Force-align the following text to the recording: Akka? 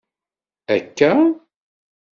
Akka? 0.75 1.09